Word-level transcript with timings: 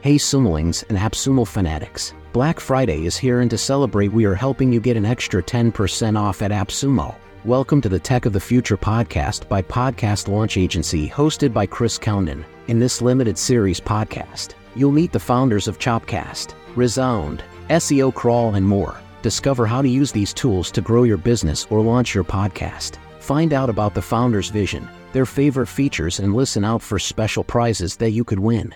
Hey 0.00 0.14
Sumolings 0.14 0.84
and 0.88 0.96
AppSumo 0.96 1.44
fanatics. 1.44 2.14
Black 2.32 2.60
Friday 2.60 3.04
is 3.04 3.16
here 3.16 3.40
and 3.40 3.50
to 3.50 3.58
celebrate 3.58 4.12
we 4.12 4.26
are 4.26 4.34
helping 4.34 4.72
you 4.72 4.78
get 4.78 4.96
an 4.96 5.04
extra 5.04 5.42
10% 5.42 6.16
off 6.16 6.40
at 6.40 6.52
AppSumo. 6.52 7.16
Welcome 7.44 7.80
to 7.80 7.88
the 7.88 7.98
Tech 7.98 8.24
of 8.24 8.32
the 8.32 8.38
Future 8.38 8.76
podcast 8.76 9.48
by 9.48 9.60
Podcast 9.60 10.28
Launch 10.28 10.56
Agency 10.56 11.08
hosted 11.08 11.52
by 11.52 11.66
Chris 11.66 11.98
Kounden. 11.98 12.44
In 12.68 12.78
this 12.78 13.02
limited 13.02 13.36
series 13.36 13.80
podcast, 13.80 14.54
you'll 14.76 14.92
meet 14.92 15.10
the 15.10 15.18
founders 15.18 15.66
of 15.66 15.80
Chopcast, 15.80 16.54
Resound, 16.76 17.42
SEO 17.68 18.14
Crawl 18.14 18.54
and 18.54 18.64
more. 18.64 19.00
Discover 19.22 19.66
how 19.66 19.82
to 19.82 19.88
use 19.88 20.12
these 20.12 20.32
tools 20.32 20.70
to 20.70 20.80
grow 20.80 21.02
your 21.02 21.16
business 21.16 21.66
or 21.70 21.80
launch 21.80 22.14
your 22.14 22.22
podcast. 22.22 22.98
Find 23.18 23.52
out 23.52 23.68
about 23.68 23.94
the 23.94 24.02
founders' 24.02 24.48
vision, 24.48 24.88
their 25.12 25.26
favorite 25.26 25.66
features 25.66 26.20
and 26.20 26.34
listen 26.34 26.64
out 26.64 26.82
for 26.82 27.00
special 27.00 27.42
prizes 27.42 27.96
that 27.96 28.12
you 28.12 28.22
could 28.22 28.38
win. 28.38 28.72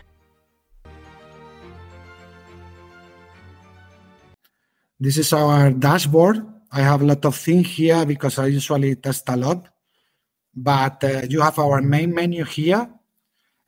This 5.02 5.18
is 5.18 5.32
our 5.32 5.72
dashboard. 5.72 6.46
I 6.70 6.82
have 6.82 7.02
a 7.02 7.04
lot 7.04 7.24
of 7.24 7.34
things 7.34 7.66
here 7.66 8.06
because 8.06 8.38
I 8.38 8.46
usually 8.46 8.94
test 8.94 9.28
a 9.28 9.36
lot. 9.36 9.68
But 10.54 11.02
uh, 11.02 11.22
you 11.28 11.40
have 11.40 11.58
our 11.58 11.82
main 11.82 12.14
menu 12.14 12.44
here, 12.44 12.88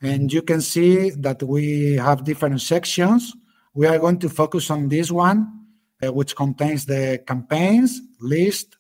and 0.01 0.33
you 0.33 0.43
can 0.43 0.61
see 0.61 1.11
that 1.11 1.43
we 1.43 1.95
have 1.95 2.23
different 2.23 2.61
sections. 2.61 3.35
We 3.75 3.89
are 3.89 3.99
going 3.99 4.21
to 4.21 4.29
focus 4.29 4.71
on 4.71 4.89
this 4.89 5.11
one, 5.11 5.67
uh, 6.01 6.13
which 6.13 6.37
contains 6.37 6.87
the 6.87 7.21
campaigns, 7.27 8.01
list, 8.21 8.77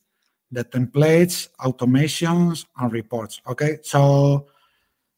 the 0.52 0.64
templates, 0.64 1.48
automations, 1.58 2.66
and 2.78 2.92
reports. 2.92 3.40
Okay, 3.48 3.78
so 3.82 4.46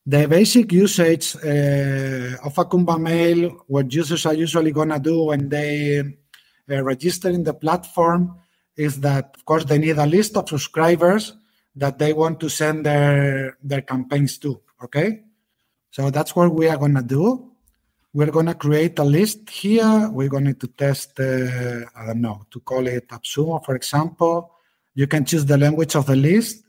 the 0.07 0.27
basic 0.27 0.73
usage 0.73 1.37
uh, 1.37 2.39
of 2.47 2.55
Acumbamail, 2.55 3.59
what 3.67 3.93
users 3.93 4.25
are 4.25 4.33
usually 4.33 4.73
going 4.73 4.89
to 4.89 4.99
do 4.99 5.25
when 5.25 5.51
they 5.51 6.17
registering 6.69 7.45
the 7.45 7.55
platform 7.55 8.37
is 8.77 9.01
that, 9.01 9.35
of 9.37 9.45
course, 9.45 9.65
they 9.65 9.79
need 9.79 9.99
a 9.99 10.07
list 10.07 10.37
of 10.37 10.49
subscribers 10.49 11.35
that 11.75 11.99
they 11.99 12.13
want 12.13 12.41
to 12.41 12.49
send 12.49 12.85
their 12.85 13.57
their 13.63 13.83
campaigns 13.83 14.39
to. 14.39 14.61
Okay, 14.83 15.23
so 15.91 16.11
that's 16.11 16.37
what 16.37 16.53
we 16.53 16.69
are 16.69 16.77
gonna 16.77 17.03
do. 17.03 17.53
We're 18.13 18.31
gonna 18.31 18.55
create 18.55 18.99
a 18.99 19.05
list 19.05 19.49
here. 19.51 20.09
We're 20.11 20.29
going 20.29 20.55
to 20.55 20.67
test, 20.69 21.19
uh, 21.21 21.85
I 21.95 22.07
don't 22.07 22.21
know, 22.21 22.47
to 22.51 22.61
call 22.61 22.87
it 22.87 23.09
AppSumo, 23.09 23.65
for 23.65 23.77
example. 23.77 24.53
You 24.95 25.07
can 25.07 25.25
choose 25.25 25.45
the 25.45 25.59
language 25.59 25.95
of 25.95 26.07
the 26.07 26.17
list. 26.17 26.65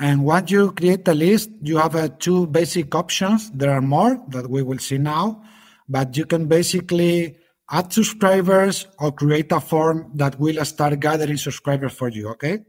And 0.00 0.24
once 0.24 0.50
you 0.50 0.72
create 0.72 1.04
the 1.04 1.14
list, 1.14 1.50
you 1.62 1.76
have 1.76 1.94
uh, 1.94 2.08
two 2.18 2.46
basic 2.46 2.94
options. 2.94 3.50
There 3.50 3.70
are 3.70 3.82
more 3.82 4.20
that 4.28 4.48
we 4.48 4.62
will 4.62 4.78
see 4.78 4.98
now 4.98 5.44
but 5.90 6.16
you 6.16 6.24
can 6.24 6.46
basically 6.46 7.36
add 7.68 7.92
subscribers 7.92 8.86
or 9.00 9.10
create 9.10 9.50
a 9.50 9.60
form 9.60 10.12
that 10.14 10.38
will 10.38 10.64
start 10.64 10.98
gathering 11.00 11.36
subscribers 11.36 11.92
for 11.92 12.08
you. 12.08 12.28
Okay. 12.28 12.60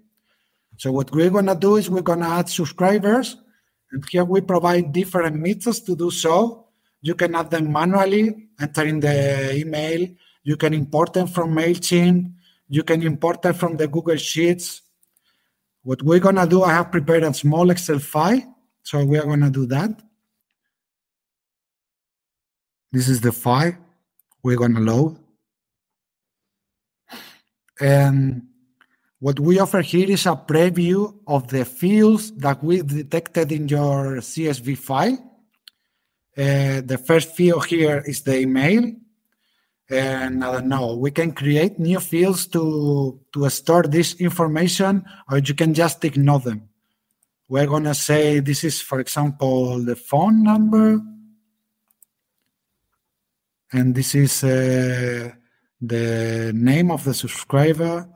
So 0.77 0.91
what 0.91 1.11
we're 1.11 1.29
to 1.29 1.55
do 1.55 1.75
is 1.75 1.89
we're 1.89 2.01
to 2.01 2.25
add 2.25 2.49
subscribers. 2.49 3.37
And 3.91 4.03
here 4.09 4.25
we 4.25 4.41
provide 4.41 4.91
different 4.91 5.35
methods 5.35 5.81
to 5.81 5.95
do 5.95 6.09
so. 6.09 6.67
You 7.01 7.13
can 7.13 7.35
add 7.35 7.51
them 7.51 7.71
manually, 7.71 8.49
enter 8.59 8.85
in 8.85 8.99
the 8.99 9.55
email. 9.55 10.07
You 10.43 10.57
can 10.57 10.73
import 10.73 11.13
them 11.13 11.27
from 11.27 11.53
MailChimp. 11.53 12.33
You 12.69 12.83
can 12.83 13.03
import 13.03 13.43
them 13.43 13.53
from 13.53 13.77
the 13.77 13.87
Google 13.87 14.15
Sheets. 14.15 14.81
What 15.83 16.01
we're 16.01 16.19
to 16.19 16.47
do, 16.47 16.63
I 16.63 16.73
have 16.73 16.91
prepared 16.91 17.23
a 17.23 17.33
small 17.33 17.69
Excel 17.69 17.99
file. 17.99 18.41
So 18.81 19.05
we 19.05 19.19
are 19.19 19.37
to 19.37 19.49
do 19.51 19.67
that. 19.67 20.01
This 22.91 23.07
is 23.07 23.21
the 23.21 23.31
file 23.31 23.77
we're 24.43 24.57
going 24.57 24.75
to 24.75 24.81
load. 24.81 25.17
And 27.79 28.47
what 29.19 29.39
we 29.39 29.59
offer 29.59 29.81
here 29.81 30.09
is 30.09 30.25
a 30.25 30.35
preview 30.35 31.15
of 31.25 31.47
the 31.47 31.63
fields 31.63 32.31
that 32.33 32.63
we 32.63 32.81
detected 32.81 33.51
in 33.51 33.67
your 33.67 34.17
CSV 34.17 34.77
file. 34.77 35.17
Uh, 36.37 36.81
the 36.81 37.01
first 37.05 37.35
field 37.35 37.65
here 37.65 38.03
is 38.05 38.21
the 38.21 38.39
email. 38.39 38.93
And 39.89 40.43
I 40.43 40.51
don't 40.53 40.67
know, 40.67 40.95
we 40.95 41.11
can 41.11 41.33
create 41.33 41.77
new 41.77 41.99
fields 41.99 42.47
to, 42.47 43.19
to 43.33 43.49
store 43.49 43.83
this 43.83 44.15
information, 44.15 45.03
or 45.29 45.39
you 45.39 45.53
can 45.53 45.73
just 45.73 46.03
ignore 46.05 46.39
them. 46.39 46.69
We're 47.49 47.67
going 47.67 47.83
to 47.83 47.93
say 47.93 48.39
this 48.39 48.63
is, 48.63 48.81
for 48.81 48.99
example, 49.01 49.79
the 49.79 49.97
phone 49.97 50.43
number 50.43 51.01
and 53.71 53.95
this 53.95 54.15
is 54.15 54.43
uh, 54.43 55.31
the 55.79 56.51
name 56.53 56.91
of 56.91 57.03
the 57.03 57.13
subscriber. 57.13 58.07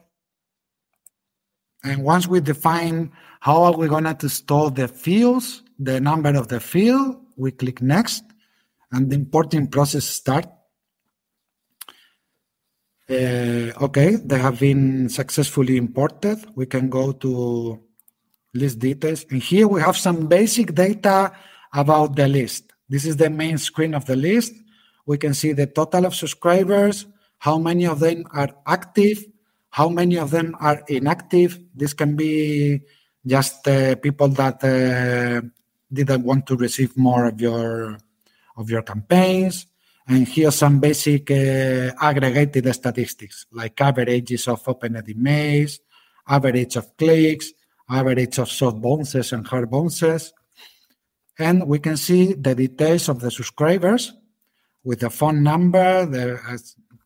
And 1.83 2.03
once 2.03 2.27
we 2.27 2.41
define 2.41 3.11
how 3.39 3.63
are 3.63 3.77
we 3.77 3.87
going 3.87 4.13
to 4.15 4.29
store 4.29 4.71
the 4.71 4.87
fields, 4.87 5.63
the 5.79 5.99
number 6.01 6.35
of 6.35 6.47
the 6.47 6.59
field, 6.59 7.17
we 7.37 7.51
click 7.51 7.81
next, 7.81 8.23
and 8.91 9.09
the 9.09 9.15
importing 9.15 9.67
process 9.67 10.05
start. 10.05 10.47
Uh, 13.07 13.71
okay, 13.81 14.15
they 14.15 14.39
have 14.39 14.59
been 14.59 15.09
successfully 15.09 15.77
imported. 15.77 16.43
We 16.55 16.65
can 16.65 16.89
go 16.89 17.11
to 17.11 17.79
list 18.53 18.79
details, 18.79 19.25
and 19.29 19.43
here 19.43 19.67
we 19.67 19.81
have 19.81 19.95
some 19.95 20.27
basic 20.27 20.73
data 20.73 21.31
about 21.73 22.15
the 22.15 22.27
list. 22.27 22.73
This 22.89 23.05
is 23.05 23.17
the 23.17 23.29
main 23.29 23.57
screen 23.57 23.93
of 23.93 24.05
the 24.05 24.15
list 24.15 24.53
we 25.05 25.17
can 25.17 25.33
see 25.33 25.53
the 25.53 25.67
total 25.67 26.05
of 26.05 26.15
subscribers, 26.15 27.05
how 27.39 27.57
many 27.57 27.85
of 27.85 27.99
them 27.99 28.25
are 28.31 28.49
active, 28.65 29.25
how 29.69 29.89
many 29.89 30.17
of 30.17 30.31
them 30.31 30.55
are 30.59 30.83
inactive. 30.87 31.59
This 31.75 31.93
can 31.93 32.15
be 32.15 32.81
just 33.25 33.67
uh, 33.67 33.95
people 33.95 34.29
that 34.29 34.63
uh, 34.63 35.41
didn't 35.91 36.23
want 36.23 36.47
to 36.47 36.55
receive 36.55 36.97
more 36.97 37.25
of 37.25 37.39
your 37.39 37.97
of 38.57 38.69
your 38.69 38.81
campaigns. 38.81 39.67
And 40.07 40.27
here 40.27 40.51
some 40.51 40.79
basic 40.79 41.31
uh, 41.31 41.91
aggregated 41.99 42.73
statistics 42.73 43.47
like 43.51 43.81
averages 43.81 44.47
of 44.47 44.61
opened 44.67 44.97
emails, 45.07 45.79
average 46.27 46.75
of 46.75 46.95
clicks, 46.95 47.51
average 47.89 48.37
of 48.37 48.49
soft 48.49 48.81
bounces 48.81 49.33
and 49.33 49.47
hard 49.47 49.69
bounces. 49.69 50.31
And 51.37 51.67
we 51.67 51.79
can 51.79 51.97
see 51.97 52.33
the 52.33 52.55
details 52.55 53.09
of 53.09 53.19
the 53.19 53.31
subscribers 53.31 54.13
with 54.85 55.03
a 55.03 55.09
phone 55.09 55.43
number. 55.43 56.05
There, 56.05 56.39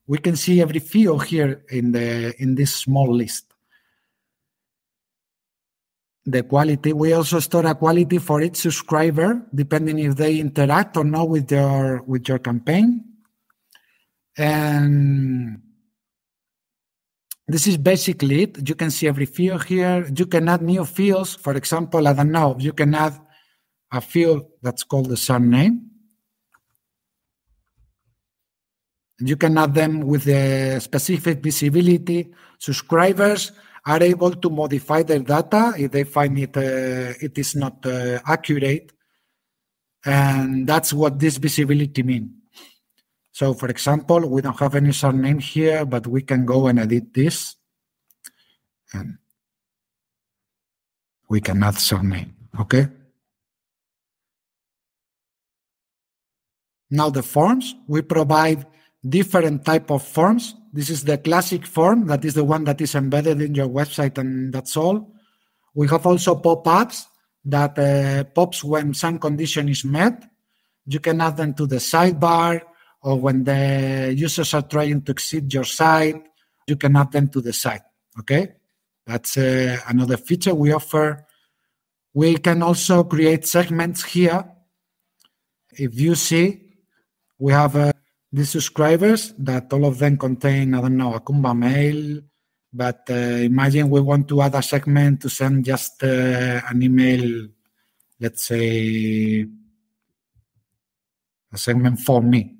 we 0.05 0.19
can 0.19 0.35
see 0.35 0.61
every 0.61 0.79
field 0.79 1.25
here 1.25 1.63
in 1.71 1.93
the 1.93 2.35
in 2.37 2.53
this 2.53 2.75
small 2.75 3.11
list. 3.11 3.45
The 6.25 6.43
quality. 6.43 6.93
We 6.93 7.13
also 7.13 7.39
store 7.39 7.65
a 7.65 7.73
quality 7.73 8.19
for 8.19 8.41
each 8.41 8.57
subscriber, 8.57 9.47
depending 9.55 9.97
if 9.97 10.15
they 10.15 10.39
interact 10.39 10.97
or 10.97 11.05
not 11.05 11.29
with 11.29 11.51
your 11.51 12.03
with 12.03 12.27
your 12.27 12.39
campaign. 12.39 13.05
And 14.37 15.61
this 17.47 17.65
is 17.65 17.77
basically 17.77 18.43
it. 18.43 18.69
You 18.69 18.75
can 18.75 18.91
see 18.91 19.07
every 19.07 19.25
field 19.25 19.63
here. 19.63 20.07
You 20.15 20.27
can 20.27 20.47
add 20.49 20.61
new 20.61 20.85
fields. 20.85 21.33
For 21.35 21.53
example, 21.53 22.07
I 22.07 22.13
don't 22.13 22.31
know, 22.31 22.55
you 22.59 22.73
can 22.73 22.93
add 22.93 23.19
a 23.91 24.01
field 24.01 24.45
that's 24.61 24.83
called 24.83 25.09
the 25.09 25.17
surname 25.17 25.88
You 29.19 29.35
can 29.35 29.57
add 29.57 29.73
them 29.73 30.01
with 30.01 30.23
the 30.23 30.79
specific 30.79 31.43
visibility. 31.43 32.31
Subscribers 32.57 33.51
are 33.85 34.01
able 34.01 34.31
to 34.31 34.49
modify 34.49 35.03
their 35.03 35.19
data 35.19 35.73
if 35.77 35.91
they 35.91 36.03
find 36.03 36.37
it 36.39 36.55
uh, 36.55 37.13
it 37.19 37.37
is 37.37 37.55
not 37.55 37.85
uh, 37.85 38.19
accurate, 38.25 38.91
and 40.05 40.67
that's 40.67 40.93
what 40.93 41.19
this 41.19 41.37
visibility 41.37 42.03
means. 42.03 42.31
So, 43.31 43.53
for 43.53 43.67
example, 43.69 44.27
we 44.27 44.41
don't 44.41 44.59
have 44.59 44.75
any 44.75 44.91
surname 44.91 45.39
here, 45.39 45.85
but 45.85 46.07
we 46.07 46.21
can 46.21 46.45
go 46.45 46.67
and 46.67 46.79
edit 46.79 47.13
this, 47.13 47.55
and 48.93 49.17
we 51.29 51.41
can 51.41 51.63
add 51.63 51.77
surname. 51.77 52.35
Okay. 52.59 52.87
Now 56.91 57.09
the 57.09 57.21
forms 57.21 57.75
we 57.87 58.01
provide 58.01 58.65
different 59.07 59.65
type 59.65 59.91
of 59.91 60.03
forms. 60.03 60.55
This 60.73 60.89
is 60.89 61.03
the 61.03 61.17
classic 61.17 61.65
form. 61.65 62.07
That 62.07 62.25
is 62.25 62.33
the 62.33 62.43
one 62.43 62.63
that 62.65 62.81
is 62.81 62.95
embedded 62.95 63.41
in 63.41 63.55
your 63.55 63.67
website, 63.67 64.17
and 64.17 64.53
that's 64.53 64.77
all. 64.77 65.13
We 65.73 65.87
have 65.87 66.05
also 66.05 66.35
pop-ups 66.35 67.07
that 67.45 67.77
uh, 67.79 68.23
pops 68.25 68.63
when 68.63 68.93
some 68.93 69.19
condition 69.19 69.69
is 69.69 69.85
met. 69.85 70.29
You 70.85 70.99
can 70.99 71.21
add 71.21 71.37
them 71.37 71.53
to 71.55 71.65
the 71.65 71.77
sidebar, 71.77 72.61
or 73.01 73.19
when 73.19 73.43
the 73.43 74.13
users 74.15 74.53
are 74.53 74.63
trying 74.63 75.01
to 75.03 75.11
exit 75.11 75.53
your 75.53 75.63
site, 75.63 76.21
you 76.67 76.75
can 76.75 76.95
add 76.95 77.11
them 77.11 77.29
to 77.29 77.41
the 77.41 77.53
site. 77.53 77.81
Okay, 78.19 78.53
that's 79.05 79.37
uh, 79.37 79.77
another 79.87 80.17
feature 80.17 80.53
we 80.53 80.73
offer. 80.73 81.25
We 82.13 82.37
can 82.37 82.63
also 82.63 83.03
create 83.03 83.45
segments 83.45 84.03
here 84.03 84.43
if 85.79 85.99
you 85.99 86.15
see, 86.15 86.61
we 87.37 87.53
have 87.53 87.75
uh, 87.75 87.93
these 88.31 88.49
subscribers 88.49 89.33
that 89.39 89.71
all 89.73 89.85
of 89.85 89.97
them 89.97 90.17
contain, 90.17 90.73
I 90.73 90.81
don't 90.81 90.97
know, 90.97 91.13
Acumbamail. 91.13 92.23
But 92.71 93.07
uh, 93.09 93.13
imagine 93.13 93.89
we 93.89 93.99
want 93.99 94.27
to 94.27 94.41
add 94.41 94.53
a 94.53 94.61
segment 94.61 95.21
to 95.21 95.29
send 95.29 95.65
just 95.65 96.03
uh, 96.03 96.61
an 96.69 96.83
email, 96.83 97.47
let's 98.19 98.43
say 98.43 99.47
a 101.51 101.57
segment 101.57 101.99
for 101.99 102.21
me. 102.21 102.55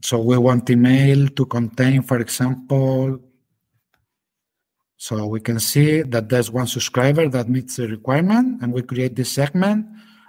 So 0.00 0.20
we 0.20 0.38
want 0.38 0.68
email 0.70 1.28
to 1.28 1.46
contain, 1.46 2.02
for 2.02 2.20
example, 2.20 3.20
so 4.96 5.26
we 5.26 5.40
can 5.40 5.60
see 5.60 6.00
that 6.02 6.30
there's 6.30 6.50
one 6.50 6.66
subscriber 6.66 7.28
that 7.28 7.48
meets 7.48 7.76
the 7.76 7.88
requirement 7.88 8.62
and 8.62 8.72
we 8.72 8.80
create 8.80 9.16
this 9.16 9.32
segment. 9.32 9.86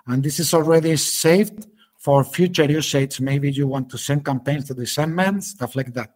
And 0.08 0.22
this 0.22 0.40
is 0.40 0.54
already 0.54 0.98
saved 0.98 1.66
for 2.06 2.24
future 2.24 2.66
usage. 2.66 3.20
Maybe 3.20 3.52
you 3.52 3.66
want 3.66 3.90
to 3.90 3.98
send 3.98 4.24
campaigns 4.24 4.66
to 4.66 4.76
the 4.76 4.86
segment, 4.86 5.44
stuff 5.44 5.76
like 5.76 5.92
that. 5.96 6.12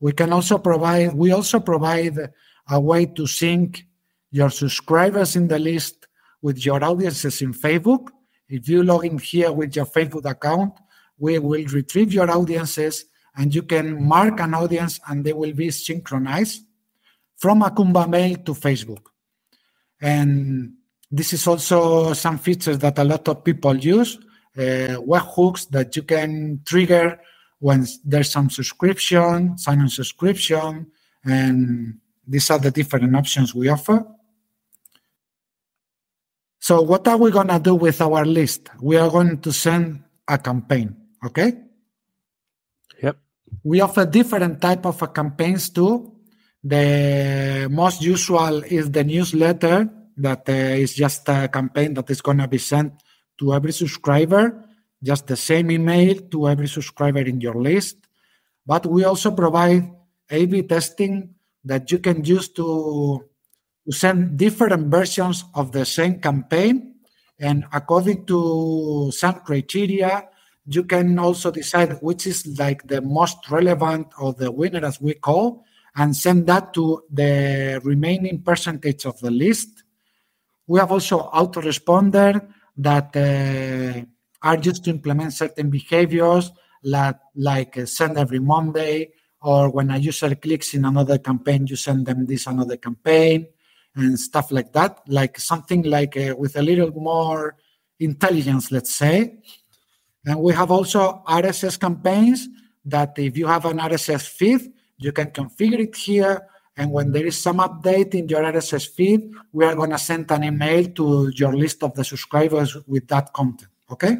We 0.00 0.12
can 0.12 0.34
also 0.34 0.58
provide, 0.58 1.14
we 1.14 1.32
also 1.32 1.60
provide 1.60 2.18
a 2.68 2.78
way 2.78 3.06
to 3.06 3.26
sync 3.26 3.86
your 4.30 4.50
subscribers 4.50 5.34
in 5.34 5.48
the 5.48 5.58
list 5.58 6.06
with 6.42 6.62
your 6.62 6.84
audiences 6.84 7.40
in 7.40 7.54
Facebook. 7.54 8.08
If 8.50 8.68
you 8.68 8.82
log 8.82 9.06
in 9.06 9.16
here 9.16 9.50
with 9.50 9.74
your 9.76 9.86
Facebook 9.86 10.30
account, 10.30 10.74
we 11.18 11.38
will 11.38 11.64
retrieve 11.64 12.12
your 12.12 12.30
audiences 12.30 13.06
and 13.34 13.54
you 13.54 13.62
can 13.62 14.06
mark 14.06 14.40
an 14.40 14.52
audience 14.52 15.00
and 15.08 15.24
they 15.24 15.32
will 15.32 15.54
be 15.54 15.70
synchronized 15.70 16.64
from 17.38 17.62
Acumbamail 17.62 18.44
to 18.44 18.52
Facebook. 18.52 19.06
And 20.02 20.74
this 21.10 21.32
is 21.32 21.46
also 21.46 22.12
some 22.12 22.36
features 22.36 22.78
that 22.80 22.98
a 22.98 23.04
lot 23.04 23.26
of 23.28 23.42
people 23.42 23.74
use, 23.74 24.18
webhooks 24.58 25.68
that 25.70 25.94
you 25.96 26.02
can 26.02 26.60
trigger 26.64 27.20
when 27.60 27.86
there's 28.04 28.30
some 28.30 28.50
subscription, 28.50 29.58
sign 29.58 29.80
on 29.80 29.88
subscription, 29.88 30.86
and 31.24 31.98
these 32.26 32.50
are 32.50 32.58
the 32.58 32.70
different 32.70 33.14
options 33.16 33.54
we 33.54 33.68
offer. 33.68 34.04
So 36.60 36.82
what 36.82 37.06
are 37.08 37.16
we 37.16 37.30
going 37.30 37.48
to 37.48 37.58
do 37.58 37.74
with 37.74 38.00
our 38.00 38.24
list? 38.24 38.68
We 38.80 38.96
are 38.96 39.10
going 39.10 39.40
to 39.40 39.52
send 39.52 40.02
a 40.26 40.38
campaign, 40.38 40.96
okay? 41.24 41.54
Yep. 43.02 43.16
We 43.64 43.80
offer 43.80 44.04
different 44.06 44.60
type 44.60 44.84
of 44.84 45.14
campaigns 45.14 45.70
too. 45.70 46.14
The 46.62 47.68
most 47.70 48.02
usual 48.02 48.62
is 48.64 48.90
the 48.90 49.04
newsletter 49.04 49.88
that 50.16 50.48
uh, 50.48 50.52
is 50.52 50.94
just 50.94 51.28
a 51.28 51.48
campaign 51.48 51.94
that 51.94 52.10
is 52.10 52.20
going 52.20 52.38
to 52.38 52.48
be 52.48 52.58
sent 52.58 52.92
to 53.38 53.54
every 53.54 53.72
subscriber, 53.72 54.64
just 55.02 55.26
the 55.26 55.36
same 55.36 55.70
email 55.70 56.16
to 56.30 56.48
every 56.48 56.68
subscriber 56.68 57.20
in 57.20 57.40
your 57.40 57.54
list. 57.54 57.96
But 58.66 58.86
we 58.86 59.04
also 59.04 59.30
provide 59.30 59.90
A-B 60.30 60.62
testing 60.64 61.34
that 61.64 61.90
you 61.90 61.98
can 61.98 62.24
use 62.24 62.48
to, 62.50 63.24
to 63.86 63.92
send 63.92 64.36
different 64.36 64.90
versions 64.90 65.44
of 65.54 65.72
the 65.72 65.84
same 65.84 66.20
campaign. 66.20 66.96
And 67.38 67.64
according 67.72 68.26
to 68.26 69.10
some 69.12 69.40
criteria, 69.40 70.28
you 70.66 70.84
can 70.84 71.18
also 71.18 71.50
decide 71.50 71.92
which 72.02 72.26
is 72.26 72.58
like 72.58 72.86
the 72.86 73.00
most 73.00 73.38
relevant 73.50 74.08
or 74.18 74.34
the 74.34 74.50
winner, 74.50 74.84
as 74.84 75.00
we 75.00 75.14
call, 75.14 75.64
and 75.96 76.14
send 76.14 76.46
that 76.46 76.74
to 76.74 77.02
the 77.10 77.80
remaining 77.84 78.42
percentage 78.42 79.06
of 79.06 79.18
the 79.20 79.30
list. 79.30 79.84
We 80.66 80.78
have 80.78 80.92
also 80.92 81.30
autoresponder 81.32 82.46
that 82.78 83.14
uh, 83.16 84.04
are 84.42 84.58
used 84.58 84.84
to 84.84 84.90
implement 84.90 85.32
certain 85.32 85.68
behaviors 85.68 86.50
like, 86.82 87.18
like 87.34 87.76
uh, 87.76 87.86
send 87.86 88.16
every 88.16 88.38
Monday, 88.38 89.10
or 89.42 89.70
when 89.70 89.90
a 89.90 89.98
user 89.98 90.34
clicks 90.34 90.74
in 90.74 90.84
another 90.84 91.18
campaign, 91.18 91.66
you 91.66 91.76
send 91.76 92.06
them 92.06 92.24
this 92.26 92.46
another 92.46 92.76
campaign 92.76 93.46
and 93.94 94.18
stuff 94.18 94.50
like 94.52 94.72
that, 94.72 95.00
like 95.08 95.38
something 95.38 95.82
like 95.82 96.16
uh, 96.16 96.34
with 96.36 96.56
a 96.56 96.62
little 96.62 96.92
more 96.92 97.56
intelligence, 97.98 98.70
let's 98.70 98.94
say. 98.94 99.38
And 100.24 100.40
we 100.40 100.52
have 100.54 100.70
also 100.70 101.22
RSS 101.26 101.80
campaigns 101.80 102.48
that 102.84 103.14
if 103.18 103.36
you 103.36 103.46
have 103.46 103.64
an 103.64 103.78
RSS 103.78 104.28
feed, 104.28 104.72
you 104.98 105.12
can 105.12 105.30
configure 105.30 105.80
it 105.80 105.96
here. 105.96 106.46
And 106.78 106.92
when 106.92 107.06
mm-hmm. 107.06 107.12
there 107.14 107.26
is 107.26 107.36
some 107.36 107.58
update 107.58 108.14
in 108.14 108.28
your 108.28 108.42
RSS 108.42 108.88
feed, 108.88 109.32
we 109.52 109.64
are 109.64 109.74
going 109.74 109.90
to 109.90 109.98
send 109.98 110.30
an 110.30 110.44
email 110.44 110.84
to 110.92 111.30
your 111.34 111.52
list 111.52 111.82
of 111.82 111.92
the 111.94 112.04
subscribers 112.04 112.76
with 112.86 113.08
that 113.08 113.32
content. 113.32 113.70
Okay? 113.90 114.18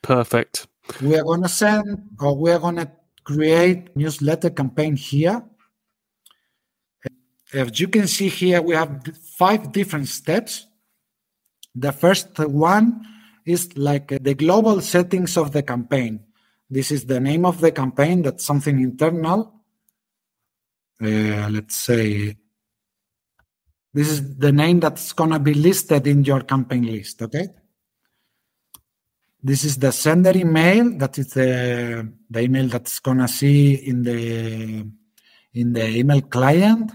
Perfect. 0.00 0.68
We 1.02 1.16
are 1.16 1.24
going 1.24 1.42
to 1.42 1.48
send 1.48 2.10
or 2.20 2.36
we 2.36 2.52
are 2.52 2.60
going 2.60 2.76
to 2.76 2.90
create 3.24 3.94
newsletter 3.96 4.50
campaign 4.50 4.94
here. 4.94 5.42
As 7.52 7.80
you 7.80 7.88
can 7.88 8.06
see 8.06 8.28
here, 8.28 8.62
we 8.62 8.76
have 8.76 9.04
five 9.36 9.72
different 9.72 10.06
steps. 10.06 10.66
The 11.74 11.90
first 11.90 12.38
one 12.38 13.04
is 13.44 13.76
like 13.76 14.08
the 14.22 14.34
global 14.34 14.80
settings 14.80 15.36
of 15.36 15.50
the 15.50 15.64
campaign. 15.64 16.20
This 16.70 16.92
is 16.92 17.06
the 17.06 17.18
name 17.18 17.44
of 17.44 17.60
the 17.60 17.72
campaign, 17.72 18.22
that's 18.22 18.44
something 18.44 18.78
internal. 18.78 19.59
Uh, 21.02 21.48
let's 21.50 21.76
say 21.76 22.36
this 23.92 24.08
is 24.08 24.36
the 24.36 24.52
name 24.52 24.80
that's 24.80 25.12
going 25.12 25.30
to 25.30 25.38
be 25.38 25.54
listed 25.54 26.06
in 26.06 26.22
your 26.24 26.42
campaign 26.42 26.84
list 26.84 27.22
okay? 27.22 27.48
This 29.42 29.64
is 29.64 29.78
the 29.78 29.92
sender 29.92 30.36
email 30.36 30.98
that 30.98 31.18
is 31.18 31.32
the, 31.32 32.12
the 32.28 32.40
email 32.40 32.68
that's 32.68 32.98
going 32.98 33.18
to 33.18 33.28
see 33.28 33.74
in 33.74 34.02
the 34.02 34.86
in 35.54 35.72
the 35.72 35.88
email 35.88 36.20
client 36.22 36.92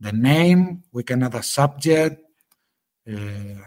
the 0.00 0.12
name 0.12 0.84
we 0.92 1.02
can 1.02 1.24
add 1.24 1.34
a 1.34 1.42
subject 1.42 2.20
uh, 3.10 3.60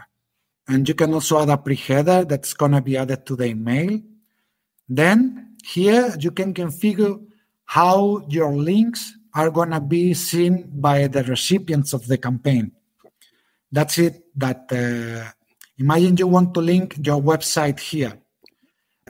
and 0.68 0.86
you 0.86 0.94
can 0.94 1.14
also 1.14 1.40
add 1.40 1.48
a 1.48 1.56
pre-header 1.56 2.24
that's 2.24 2.52
going 2.52 2.72
to 2.72 2.80
be 2.80 2.96
added 2.96 3.24
to 3.26 3.36
the 3.36 3.46
email. 3.46 4.00
Then 4.88 5.56
here 5.64 6.14
you 6.20 6.30
can 6.30 6.52
configure 6.52 7.24
how 7.64 8.26
your 8.28 8.52
links 8.52 9.14
are 9.38 9.50
going 9.50 9.70
to 9.70 9.80
be 9.80 10.14
seen 10.14 10.68
by 10.68 11.06
the 11.06 11.22
recipients 11.22 11.92
of 11.92 12.08
the 12.08 12.18
campaign. 12.18 12.72
That's 13.70 13.96
it. 13.98 14.24
That 14.34 14.66
uh, 14.72 15.30
imagine 15.78 16.16
you 16.16 16.26
want 16.26 16.54
to 16.54 16.60
link 16.60 16.96
your 17.06 17.22
website 17.22 17.78
here. 17.78 18.18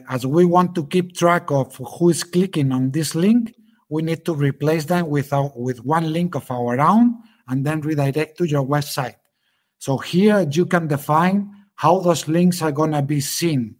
As 0.07 0.27
we 0.27 0.45
want 0.45 0.75
to 0.75 0.85
keep 0.85 1.17
track 1.17 1.49
of 1.49 1.75
who 1.77 2.11
is 2.11 2.23
clicking 2.23 2.71
on 2.71 2.91
this 2.91 3.15
link, 3.15 3.55
we 3.89 4.03
need 4.03 4.23
to 4.25 4.35
replace 4.35 4.85
them 4.85 5.09
with, 5.09 5.33
our, 5.33 5.51
with 5.55 5.83
one 5.83 6.13
link 6.13 6.35
of 6.35 6.49
our 6.51 6.79
own 6.79 7.17
and 7.47 7.65
then 7.65 7.81
redirect 7.81 8.37
to 8.37 8.47
your 8.47 8.65
website. 8.65 9.15
So 9.79 9.97
here 9.97 10.47
you 10.51 10.67
can 10.67 10.87
define 10.87 11.51
how 11.73 12.01
those 12.01 12.27
links 12.27 12.61
are 12.61 12.71
going 12.71 12.91
to 12.91 13.01
be 13.01 13.19
seen. 13.19 13.77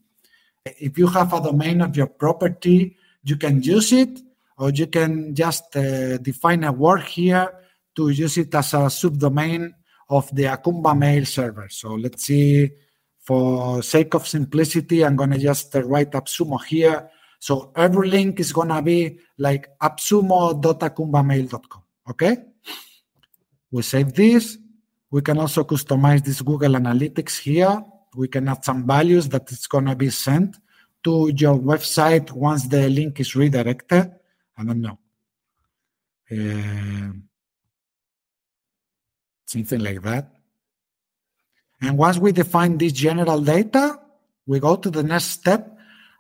If 0.66 0.98
you 0.98 1.06
have 1.08 1.32
a 1.32 1.44
domain 1.44 1.82
of 1.82 1.96
your 1.96 2.08
property, 2.08 2.98
you 3.24 3.36
can 3.36 3.62
use 3.62 3.94
it 3.94 4.20
or 4.60 4.70
you 4.72 4.88
can 4.88 5.34
just 5.34 5.74
uh, 5.76 6.18
define 6.18 6.66
a 6.66 6.72
word 6.72 7.04
here 7.04 7.52
to 7.96 8.10
use 8.10 8.38
it 8.38 8.54
as 8.54 8.74
a 8.74 8.90
subdomain 8.92 9.72
of 10.10 10.30
the 10.36 10.44
Acumbamail 10.44 11.26
server. 11.26 11.70
So 11.70 11.96
let's 11.96 12.26
see, 12.26 12.70
for 13.22 13.82
sake 13.82 14.14
of 14.16 14.28
simplicity, 14.28 15.06
I'm 15.06 15.16
going 15.16 15.32
to 15.32 15.38
just 15.38 15.74
uh, 15.76 15.84
write 15.84 16.12
AppSumo 16.12 16.62
here. 16.66 17.10
So 17.40 17.72
every 17.76 18.10
link 18.10 18.42
is 18.42 18.52
going 18.52 18.68
to 18.68 18.82
be 18.82 19.20
like 19.38 19.70
appsumo.acumbamail.com. 19.80 21.84
Okay? 22.10 22.38
We 23.72 23.84
save 23.84 24.14
this. 24.14 24.58
We 25.10 25.22
can 25.22 25.38
also 25.38 25.64
customize 25.64 26.22
this 26.24 26.42
Google 26.42 26.74
Analytics 26.74 27.40
here. 27.40 27.82
We 28.16 28.28
can 28.28 28.50
add 28.50 28.66
some 28.66 28.86
values 28.86 29.30
that 29.30 29.50
it's 29.52 29.68
going 29.68 29.86
to 29.86 29.96
be 29.96 30.10
sent 30.10 30.58
to 31.04 31.32
your 31.36 31.58
website 31.58 32.32
once 32.32 32.68
the 32.68 32.90
link 32.90 33.20
is 33.20 33.36
redirected. 33.36 34.12
I 34.60 34.64
don't 34.66 34.82
know. 34.82 35.00
Uh, 36.32 37.14
something 39.46 39.80
like 39.80 40.02
that. 40.02 40.32
And 41.82 41.98
once 41.98 42.18
we 42.18 42.34
define 42.34 42.78
this 42.78 42.92
general 42.92 43.40
data, 43.40 43.98
we 44.46 44.60
go 44.60 44.76
to 44.76 44.90
the 44.90 45.02
next 45.02 45.26
step. 45.26 45.78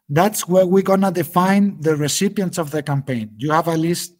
That's 0.07 0.47
where 0.47 0.65
we're 0.65 0.83
going 0.83 1.01
to 1.01 1.11
define 1.11 1.81
the 1.81 1.95
recipients 1.95 2.57
of 2.57 2.71
the 2.71 2.81
campaign. 2.81 3.31
You 3.37 3.51
have 3.51 3.67
a 3.67 3.75
list 3.75 4.13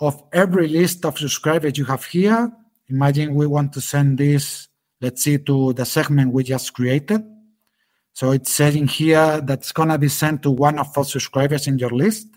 of 0.00 0.22
every 0.32 0.68
list 0.68 1.04
of 1.04 1.18
subscribers 1.18 1.78
you 1.78 1.86
have 1.86 2.04
here. 2.04 2.52
Imagine 2.88 3.34
we 3.34 3.46
want 3.46 3.72
to 3.72 3.80
send 3.80 4.18
this, 4.18 4.68
let's 5.00 5.22
see, 5.22 5.38
to 5.38 5.72
the 5.72 5.86
segment 5.86 6.32
we 6.32 6.44
just 6.44 6.74
created. 6.74 7.22
So 8.12 8.32
it's 8.32 8.52
saying 8.52 8.88
here 8.88 9.40
that's 9.40 9.72
going 9.72 9.88
to 9.88 9.98
be 9.98 10.08
sent 10.08 10.42
to 10.42 10.50
one 10.50 10.78
of 10.78 10.92
those 10.92 11.10
subscribers 11.12 11.66
in 11.66 11.78
your 11.78 11.90
list. 11.90 12.28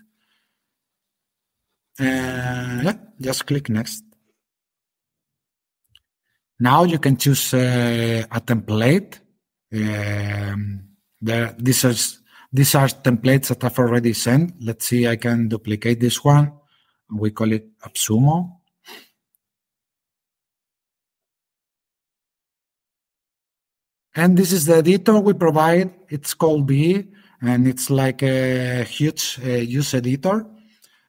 Uh, 2.00 2.80
yeah, 2.84 2.94
just 3.20 3.46
click 3.46 3.68
next. 3.68 4.04
Now 6.60 6.84
you 6.84 6.98
can 6.98 7.16
choose 7.16 7.54
uh, 7.54 8.24
a 8.30 8.40
template. 8.40 9.20
Um, 9.72 10.88
there, 11.20 11.54
these 11.58 11.84
are 11.84 11.94
these 12.52 12.74
are 12.74 12.88
templates 12.88 13.48
that 13.48 13.62
I've 13.64 13.78
already 13.78 14.12
sent. 14.12 14.54
Let's 14.60 14.86
see, 14.86 15.06
I 15.06 15.16
can 15.16 15.48
duplicate 15.48 16.00
this 16.00 16.24
one. 16.24 16.52
We 17.10 17.30
call 17.30 17.52
it 17.52 17.78
AppSumo. 17.80 18.58
And 24.14 24.36
this 24.36 24.52
is 24.52 24.66
the 24.66 24.76
editor 24.76 25.18
we 25.20 25.34
provide. 25.34 25.94
It's 26.08 26.34
called 26.34 26.66
B, 26.66 27.06
and 27.40 27.68
it's 27.68 27.88
like 27.88 28.22
a 28.22 28.82
huge 28.82 29.38
uh, 29.44 29.48
use 29.48 29.94
editor. 29.94 30.44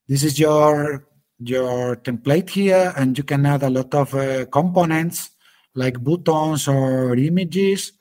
This 0.10 0.24
is 0.24 0.40
your 0.40 1.06
your 1.38 1.96
template 1.98 2.50
here, 2.50 2.94
and 2.98 3.16
you 3.16 3.24
can 3.24 3.46
add 3.46 3.62
a 3.62 3.70
lot 3.70 3.94
of 3.94 4.16
uh, 4.16 4.46
components 4.50 5.30
like 5.76 6.04
buttons 6.04 6.68
or 6.68 7.14
images. 7.16 7.94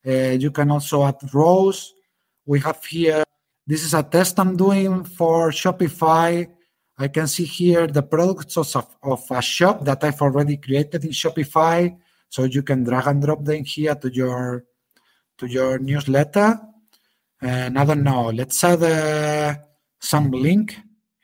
Uh, 0.00 0.40
you 0.40 0.52
can 0.52 0.70
also 0.70 1.04
add 1.04 1.20
rows. 1.34 1.92
We 2.46 2.60
have 2.60 2.82
here, 2.86 3.24
this 3.66 3.84
is 3.84 3.92
a 3.92 4.02
test 4.02 4.40
I'm 4.40 4.56
doing 4.56 5.04
for 5.04 5.50
Shopify. 5.50 6.48
I 6.96 7.08
can 7.08 7.28
see 7.28 7.44
here 7.44 7.86
the 7.86 8.04
products 8.04 8.56
of, 8.56 8.96
of 9.02 9.22
a 9.30 9.42
shop 9.42 9.84
that 9.84 10.02
I've 10.02 10.22
already 10.22 10.56
created 10.56 11.04
in 11.04 11.10
Shopify. 11.10 11.94
So 12.30 12.44
you 12.44 12.62
can 12.62 12.84
drag 12.84 13.06
and 13.06 13.22
drop 13.22 13.44
them 13.44 13.64
here 13.64 13.94
to 13.96 14.08
your 14.08 14.64
to 15.36 15.46
your 15.46 15.78
newsletter. 15.78 16.58
And 17.42 17.78
I 17.78 17.84
don't 17.84 18.02
know, 18.02 18.30
let's 18.30 18.64
add 18.64 18.82
uh, 18.82 19.60
some 20.00 20.30
link. 20.30 20.74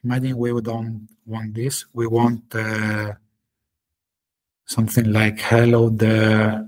Imagine 0.07 0.39
we 0.39 0.61
don't 0.63 1.09
want 1.27 1.53
this. 1.53 1.85
We 1.93 2.07
want 2.07 2.55
uh, 2.55 3.15
something 4.65 5.11
like 5.11 5.41
hello 5.41 5.89
there, 5.89 6.65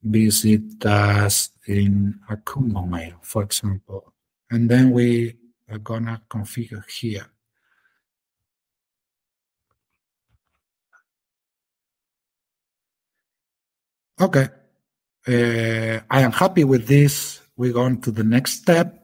visit 0.00 0.86
us 0.86 1.50
in 1.66 2.20
Acumbamail, 2.30 3.14
for 3.22 3.42
example. 3.42 4.12
And 4.52 4.70
then 4.70 4.92
we 4.92 5.34
are 5.68 5.78
gonna 5.78 6.22
configure 6.30 6.88
here. 6.88 7.26
Okay, 14.20 14.46
uh, 15.26 16.00
I 16.08 16.20
am 16.20 16.30
happy 16.30 16.62
with 16.62 16.86
this. 16.86 17.40
We 17.56 17.72
go 17.72 17.82
on 17.82 18.00
to 18.02 18.12
the 18.12 18.22
next 18.22 18.60
step. 18.60 18.99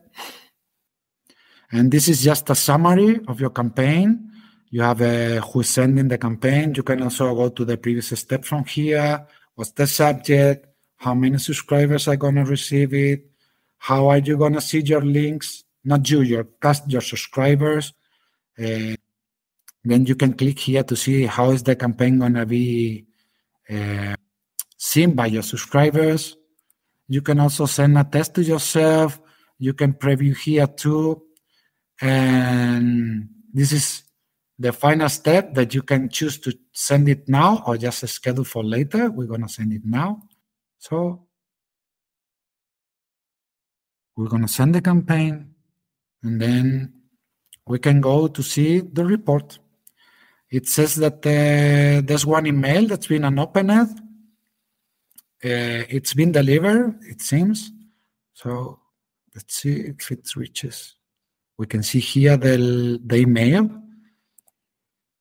And 1.73 1.91
this 1.91 2.09
is 2.09 2.23
just 2.23 2.49
a 2.51 2.55
summary 2.55 3.21
of 3.27 3.41
your 3.41 3.51
campaign. 3.51 4.31
You 4.71 4.83
have 4.83 5.01
a 5.01 5.41
who's 5.41 5.69
sending 5.69 6.09
the 6.09 6.19
campaign. 6.19 6.75
You 6.75 6.83
can 6.83 7.03
also 7.03 7.35
go 7.35 7.49
to 7.49 7.65
the 7.65 7.77
previous 7.77 8.09
step 8.09 8.45
from 8.45 8.65
here. 8.65 9.27
What's 9.55 9.73
the 9.73 9.87
subject? 9.87 10.67
How 10.97 11.15
many 11.15 11.39
subscribers 11.39 12.09
are 12.09 12.17
going 12.17 12.37
to 12.37 12.45
receive 12.45 12.95
it? 12.95 13.31
How 13.79 14.09
are 14.09 14.19
you 14.19 14.37
going 14.37 14.55
to 14.55 14.61
see 14.61 14.81
your 14.81 15.03
links? 15.03 15.65
Not 15.85 16.09
you, 16.11 16.23
your 16.23 16.45
cast, 16.61 16.91
your 16.91 17.01
subscribers. 17.01 17.93
Uh, 18.59 18.97
then 19.85 20.05
you 20.05 20.17
can 20.17 20.33
click 20.33 20.59
here 20.59 20.83
to 20.83 20.97
see 20.97 21.27
how 21.27 21.51
is 21.51 21.63
the 21.63 21.77
campaign 21.77 22.19
going 22.19 22.35
to 22.35 22.47
be 22.47 23.07
uh, 23.71 24.17
seen 24.77 25.15
by 25.15 25.27
your 25.27 25.43
subscribers. 25.43 26.37
You 27.09 27.23
can 27.23 27.39
also 27.39 27.67
send 27.67 27.97
a 27.97 28.05
test 28.05 28.35
to 28.35 28.43
yourself. 28.43 29.21
You 29.59 29.75
can 29.75 29.95
preview 29.95 30.37
here 30.37 30.67
too. 30.67 31.23
And 32.00 33.29
this 33.53 33.73
is 33.73 34.03
the 34.59 34.73
final 34.73 35.09
step 35.09 35.55
that 35.55 35.75
you 35.75 35.83
can 35.83 36.09
choose 36.09 36.38
to 36.41 36.57
send 36.73 37.09
it 37.09 37.29
now 37.29 37.62
or 37.67 37.76
just 37.76 38.07
schedule 38.09 38.45
for 38.45 38.65
later. 38.65 39.11
We're 39.11 39.26
going 39.26 39.43
to 39.43 39.49
send 39.49 39.73
it 39.73 39.85
now. 39.85 40.23
So 40.79 41.26
we're 44.17 44.29
going 44.29 44.43
to 44.43 44.49
send 44.49 44.75
the 44.75 44.81
campaign 44.81 45.55
and 46.23 46.41
then 46.41 46.93
we 47.67 47.79
can 47.79 48.00
go 48.00 48.29
to 48.29 48.43
see 48.43 48.81
the 48.81 49.05
report. 49.05 49.59
It 50.50 50.69
says 50.69 50.95
that 50.97 51.19
uh, 51.26 52.07
there's 52.07 52.25
one 52.25 52.47
email 52.47 52.87
that's 52.87 53.09
been 53.09 53.25
unopened. 53.25 53.71
Uh, 53.71 53.91
it's 55.43 56.15
been 56.15 56.33
delivered, 56.33 56.99
it 57.03 57.21
seems. 57.21 57.71
So 58.33 58.81
let's 59.35 59.57
see 59.57 59.81
if 59.81 60.11
it 60.11 60.35
reaches. 60.37 60.95
We 61.59 61.67
can 61.67 61.83
see 61.83 62.01
here 62.01 62.37
the, 62.37 63.01
the 63.05 63.17
email. 63.17 63.71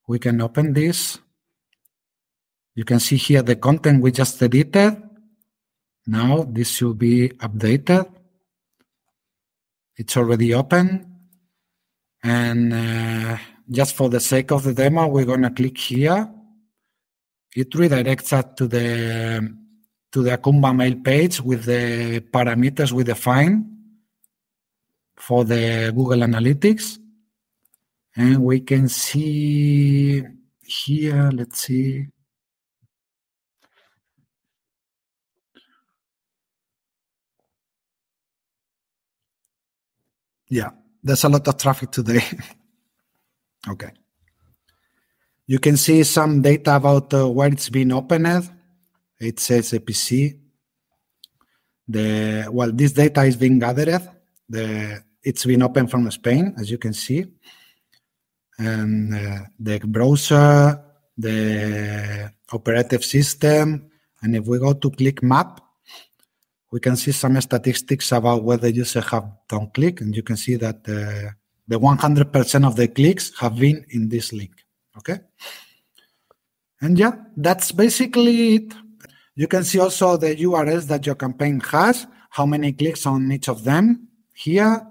We 0.07 0.19
can 0.19 0.41
open 0.41 0.73
this. 0.73 1.19
You 2.75 2.83
can 2.83 2.99
see 2.99 3.15
here 3.15 3.41
the 3.41 3.55
content 3.55 4.01
we 4.01 4.11
just 4.11 4.41
edited. 4.43 5.01
Now 6.07 6.43
this 6.43 6.69
should 6.69 6.99
be 6.99 7.29
updated. 7.29 8.11
It's 9.95 10.17
already 10.17 10.53
open. 10.53 11.11
And 12.21 12.73
uh, 12.73 13.37
just 13.69 13.95
for 13.95 14.09
the 14.09 14.19
sake 14.19 14.51
of 14.51 14.63
the 14.63 14.73
demo, 14.73 15.07
we're 15.07 15.25
going 15.25 15.43
to 15.43 15.51
click 15.51 15.77
here. 15.77 16.29
It 17.55 17.69
redirects 17.71 18.33
us 18.33 18.45
to 18.57 18.67
the 18.67 19.55
to 20.11 20.23
the 20.23 20.37
Acumbamail 20.37 21.03
page 21.03 21.41
with 21.41 21.65
the 21.65 22.21
parameters 22.31 22.91
we 22.91 23.03
define 23.03 23.74
for 25.17 25.43
the 25.43 25.91
Google 25.95 26.19
Analytics. 26.19 26.99
And 28.15 28.43
we 28.43 28.61
can 28.61 28.87
see 28.87 30.23
here, 30.63 31.29
let's 31.33 31.61
see. 31.61 32.07
Yeah, 40.47 40.69
there's 41.03 41.23
a 41.23 41.29
lot 41.29 41.47
of 41.47 41.57
traffic 41.57 41.91
today. 41.91 42.21
okay. 43.69 43.91
You 45.47 45.59
can 45.59 45.77
see 45.77 46.03
some 46.03 46.41
data 46.41 46.75
about 46.75 47.13
uh, 47.13 47.29
where 47.29 47.49
it's 47.49 47.69
been 47.69 47.91
opened. 47.91 48.49
It 49.19 49.39
says 49.39 49.71
APC. 49.71 50.39
The 51.87 52.47
well, 52.51 52.71
this 52.71 52.93
data 52.93 53.23
is 53.23 53.35
being 53.35 53.59
gathered. 53.59 54.14
The 54.49 55.03
it's 55.25 55.43
been 55.43 55.63
open 55.63 55.87
from 55.87 56.09
Spain, 56.11 56.53
as 56.57 56.69
you 56.69 56.77
can 56.77 56.93
see, 56.93 57.25
and 58.59 59.13
uh, 59.13 59.39
the 59.59 59.79
browser, 59.79 60.79
the 61.17 62.31
operative 62.53 63.03
system, 63.03 63.89
and 64.21 64.35
if 64.35 64.45
we 64.45 64.59
go 64.59 64.73
to 64.73 64.91
click 64.91 65.23
map, 65.23 65.61
we 66.71 66.79
can 66.79 66.95
see 66.95 67.11
some 67.11 67.41
statistics 67.41 68.11
about 68.11 68.43
whether 68.43 68.69
users 68.69 69.03
have 69.05 69.27
done 69.49 69.71
click, 69.73 70.01
and 70.01 70.15
you 70.15 70.21
can 70.21 70.37
see 70.37 70.55
that 70.57 70.77
uh, 70.87 71.31
the 71.67 71.79
100% 71.79 72.67
of 72.67 72.75
the 72.75 72.87
clicks 72.87 73.31
have 73.39 73.57
been 73.57 73.83
in 73.89 74.09
this 74.09 74.31
link. 74.31 74.51
Okay. 74.97 75.19
And 76.81 76.99
yeah, 76.99 77.13
that's 77.35 77.71
basically 77.71 78.55
it. 78.55 78.73
You 79.35 79.47
can 79.47 79.63
see 79.63 79.79
also 79.79 80.17
the 80.17 80.35
URLs 80.35 80.87
that 80.87 81.05
your 81.05 81.15
campaign 81.15 81.59
has, 81.61 82.05
how 82.29 82.45
many 82.45 82.73
clicks 82.73 83.05
on 83.05 83.31
each 83.31 83.49
of 83.49 83.63
them 83.63 84.07
here. 84.35 84.85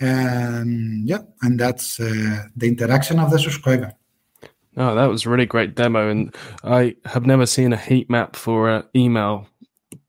And 0.00 1.08
yeah, 1.08 1.22
and 1.42 1.58
that's 1.58 2.00
uh, 2.00 2.44
the 2.56 2.68
interaction 2.68 3.18
of 3.18 3.30
the 3.30 3.38
subscriber. 3.38 3.92
Oh, 4.76 4.94
that 4.94 5.06
was 5.06 5.26
a 5.26 5.30
really 5.30 5.46
great 5.46 5.74
demo. 5.74 6.08
And 6.08 6.34
I 6.62 6.94
have 7.04 7.26
never 7.26 7.46
seen 7.46 7.72
a 7.72 7.76
heat 7.76 8.08
map 8.08 8.36
for 8.36 8.68
an 8.70 8.84
email 8.94 9.48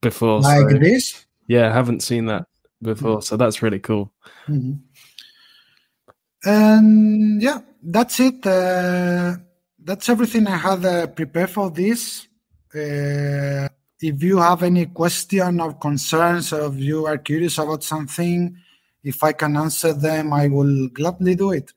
before. 0.02 0.42
Like 0.42 0.70
so, 0.70 0.78
this? 0.78 1.26
Yeah, 1.48 1.70
I 1.70 1.74
haven't 1.74 2.04
seen 2.04 2.28
that 2.28 2.46
before. 2.82 3.24
So 3.24 3.36
that's 3.36 3.64
really 3.64 3.80
cool. 3.80 4.12
Mm-hmm. 4.48 4.74
And 6.46 7.42
yeah, 7.42 7.62
that's 7.82 8.20
it. 8.20 8.46
Uh, 8.46 9.38
that's 9.84 10.08
everything 10.08 10.46
I 10.46 10.58
had 10.58 10.86
uh, 10.86 11.08
prepared 11.08 11.50
for 11.50 11.72
this. 11.72 12.28
Uh, 12.74 13.68
if 14.00 14.22
you 14.24 14.38
have 14.38 14.62
any 14.64 14.86
question 14.86 15.60
or 15.60 15.74
concerns, 15.74 16.54
or 16.54 16.68
if 16.68 16.76
you 16.76 17.08
are 17.08 17.18
curious 17.18 17.58
about 17.58 17.84
something, 17.84 18.56
if 19.04 19.24
I 19.24 19.34
can 19.34 19.58
answer 19.58 19.94
them, 19.94 20.34
I 20.34 20.48
will 20.48 20.88
gladly 20.90 21.36
do 21.36 21.52
it. 21.52 21.72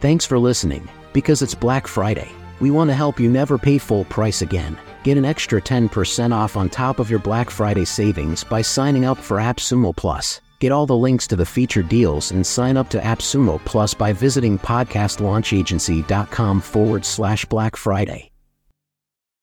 Thanks 0.00 0.26
for 0.26 0.38
listening. 0.38 0.88
Because 1.12 1.42
it's 1.42 1.54
Black 1.54 1.86
Friday, 1.86 2.30
we 2.60 2.70
want 2.70 2.90
to 2.90 2.94
help 2.94 3.20
you 3.20 3.30
never 3.30 3.58
pay 3.58 3.78
full 3.78 4.04
price 4.04 4.42
again. 4.42 4.78
Get 5.04 5.18
an 5.18 5.24
extra 5.24 5.60
10% 5.60 6.32
off 6.32 6.56
on 6.56 6.70
top 6.70 6.98
of 6.98 7.10
your 7.10 7.18
Black 7.18 7.50
Friday 7.50 7.84
savings 7.84 8.44
by 8.44 8.62
signing 8.62 9.04
up 9.04 9.18
for 9.18 9.36
AppSumo 9.36 9.94
Plus. 9.94 10.40
Get 10.58 10.72
all 10.72 10.86
the 10.86 10.96
links 10.96 11.26
to 11.28 11.36
the 11.36 11.46
featured 11.46 11.88
deals 11.88 12.30
and 12.30 12.46
sign 12.46 12.76
up 12.76 12.88
to 12.90 13.00
AppSumo 13.00 13.62
Plus 13.64 13.94
by 13.94 14.12
visiting 14.12 14.58
podcastlaunchagency.com 14.58 16.60
forward 16.60 17.04
slash 17.04 17.44
Black 17.46 17.76
Friday. 17.76 18.31